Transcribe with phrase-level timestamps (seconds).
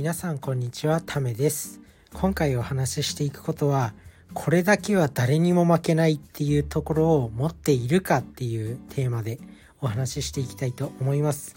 [0.00, 1.78] 皆さんこんにちはためです。
[2.14, 3.92] 今回お話ししていくことは
[4.32, 9.38] これだけは誰にも負けないっていうところを持っているかっていうテーマで
[9.78, 11.54] お話ししていきたいと思います。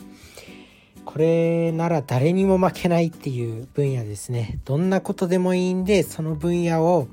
[1.05, 4.59] これなら誰にも負けないっていう分野ですね。
[4.65, 7.07] どんなことでもいいんでその分野を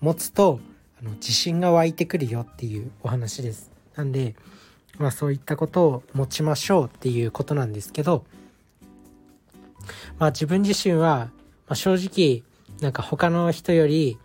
[0.00, 0.60] 持つと
[0.98, 3.70] あの自信が湧いてくるよっていうお話です。
[3.96, 4.34] なんで
[4.96, 8.24] まあそういったことを持ちましょうっていうことなんですけど
[10.18, 11.30] まあ自分自身は、
[11.66, 12.42] まあ、正直
[12.80, 14.18] なんか他の人より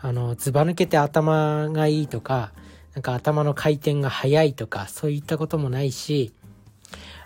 [0.00, 2.52] あのずば抜けて頭がいいとか
[2.94, 6.32] なんか頭の回転が速いとかそういったこともないし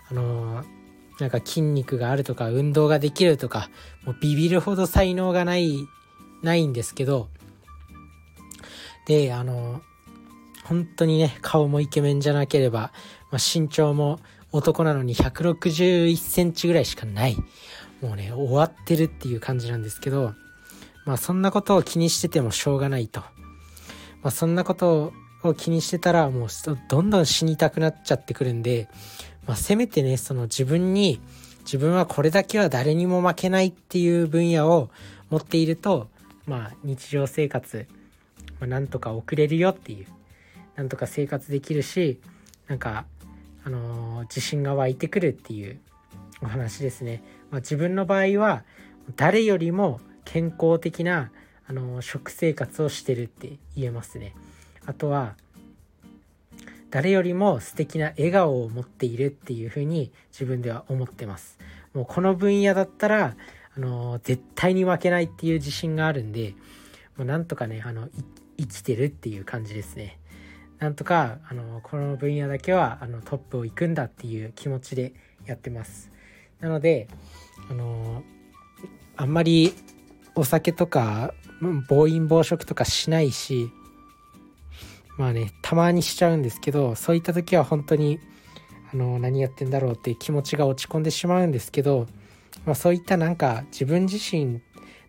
[0.09, 0.63] あの
[1.19, 3.69] なんか筋肉があるとか運動ができるとか
[4.03, 5.87] もうビビるほど才能がない
[6.41, 7.29] ないんですけど
[9.07, 9.81] であの
[10.65, 12.91] 本当にね顔もイケメンじゃなければ、
[13.31, 14.19] まあ、身長も
[14.53, 17.35] 男なのに161センチぐらいしかない。
[18.03, 20.33] もうね終わってるっていう感じなんですけど
[21.05, 23.21] まあそんなことを気にしててもしょうがないと、
[24.21, 26.49] まあ、そんなことを気にしてたらもう
[26.89, 28.89] どんどん死にたくなっちゃってくるんで、
[29.47, 31.21] まあ、せめてねその自分に
[31.63, 34.89] 自分はこれだけは誰にも負けないっていう分野を
[35.29, 36.09] 持っていると
[36.45, 37.87] まあ日常生活、
[38.59, 40.07] まあ、なんとか送れるよっていう
[40.75, 42.19] なんとか生活できるし
[42.67, 43.05] なんか
[43.65, 45.79] あの、自信が湧いてくるっていう
[46.41, 47.23] お話ですね。
[47.51, 48.63] まあ、自分の場合は
[49.15, 51.31] 誰よりも健康的な
[51.67, 54.35] あの食生活をしてるって言えますね。
[54.85, 55.35] あとは
[56.89, 61.57] 誰よりも素敵な笑顔を持っているっていうふうに自分では思ってます。
[61.93, 63.35] もうこの分野だったら
[63.75, 66.53] あの絶対に負けないっていう自信があるんで、
[67.17, 68.09] もうなんとかねあの
[68.57, 70.19] 生きてるっていう感じですね。
[70.79, 75.13] なんとかあのこの分野だけはあのトップを行くんだっていう気持ちで
[75.45, 76.11] やってます。
[76.59, 77.07] なので
[77.69, 78.23] あの
[79.15, 79.73] あんまり
[80.35, 81.33] お酒とか
[81.87, 83.69] 暴飲暴食とかしないし
[85.17, 88.19] まあねたまにしちゃうんですけどそういった時は本当に
[88.91, 92.07] あの何やってんだろうってう気持ちが落ち込んでしまうんですけど、
[92.65, 94.61] まあ、そういったなんか自分自身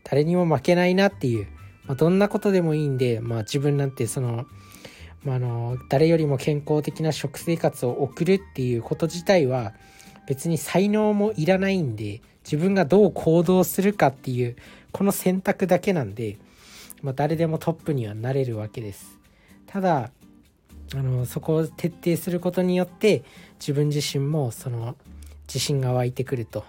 [0.02, 1.46] 誰にも負けないなっていう、
[1.86, 4.46] まあ、どんなことでもいいんで、まあ、自分なんてその
[5.24, 9.72] まあ、の誰よりも健康的な食生活を送るっていうこと自体は
[10.26, 14.56] 別に才能もいらないんで自分がどう行動するかっていう
[14.92, 16.38] この選択だけなんで、
[17.02, 19.18] まあ、誰でもトップにはなれるわけです。
[19.66, 20.10] ただ
[20.94, 23.24] あのそこを徹底することによって
[23.58, 24.96] 自分自身もその
[25.48, 26.64] 自信が湧いてくると。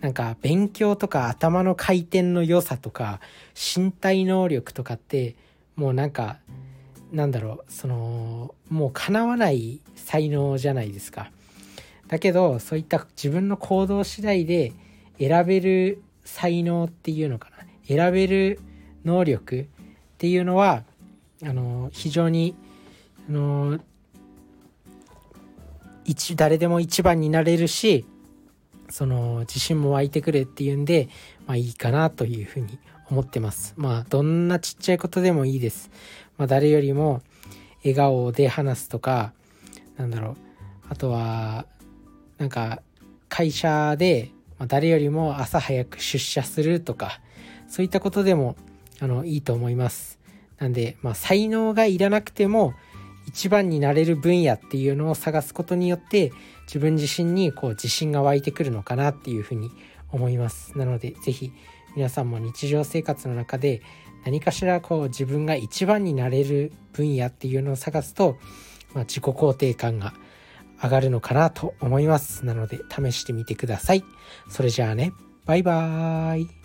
[0.00, 3.20] なんか勉強とか頭の回転の良さとか
[3.54, 5.34] 身体能力とかって
[5.76, 6.38] もうなんか
[7.14, 11.30] なんだろうそのもう叶わない才能じゃないですか。
[12.08, 14.72] だけどそういった自分の行動次第で
[15.18, 17.64] 選べる才能っていうのかな。
[17.86, 18.60] 選べる
[19.04, 19.66] 能力っ
[20.18, 20.82] ていうのは
[21.42, 22.56] あの非常に
[23.28, 23.78] あの
[26.04, 28.04] 一誰でも一番になれるし
[28.90, 31.08] その自信も湧いてくるっていうんで
[31.46, 32.78] まあいいかなというふうに
[33.10, 33.74] 思ってます。
[33.76, 35.90] まあどんなちっちゃいことでもいいです。
[36.36, 37.22] まあ、誰よりも
[37.84, 39.32] 笑顔で話すとか
[39.96, 40.36] なんだろう。
[40.88, 41.66] あとは
[42.38, 42.82] なんか
[43.28, 47.20] 会社でま誰よりも朝早く出社するとか
[47.68, 48.56] そういったことでも
[49.00, 50.18] あのいいと思います。
[50.58, 52.74] なんで、まあ、才能がいらなくても
[53.26, 56.32] 一番になれる分野っていうのを探すことによって
[56.66, 59.70] 自分自身にこう自信が湧いてくるのかなっていうふうに
[60.10, 60.78] 思います。
[60.78, 61.52] なので是非
[61.96, 63.82] 皆さんも日常生活の中で
[64.24, 68.38] 何かしらこう自分が一番になれる分野っていうのを探すと、
[68.94, 70.14] まあ、自己肯定感が
[70.82, 72.44] 上がるのかなと思います。
[72.44, 74.04] なので試してみてください。
[74.48, 75.12] それじゃあね、
[75.46, 76.63] バイバーイ。